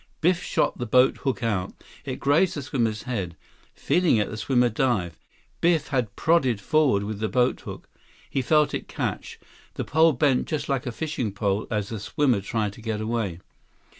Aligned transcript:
Biff 0.19 0.41
shot 0.41 0.79
the 0.79 0.87
boathook 0.87 1.43
out. 1.43 1.73
It 2.05 2.19
grazed 2.19 2.55
the 2.55 2.63
swimmer's 2.63 3.03
head. 3.03 3.37
Feeling 3.75 4.17
it, 4.17 4.31
the 4.31 4.35
swimmer 4.37 4.67
dived. 4.69 5.19
Biff 5.61 5.91
prodded 6.15 6.59
forward 6.59 7.03
with 7.03 7.19
the 7.19 7.29
boathook. 7.29 7.87
He 8.27 8.41
felt 8.41 8.73
it 8.73 8.87
catch. 8.87 9.39
The 9.75 9.85
pole 9.85 10.13
bent 10.13 10.47
just 10.47 10.67
like 10.67 10.87
a 10.87 10.91
fishing 10.91 11.31
pole 11.31 11.67
as 11.69 11.89
the 11.89 11.99
swimmer 11.99 12.41
tried 12.41 12.73
to 12.73 12.81
get 12.81 12.99
away. 12.99 13.41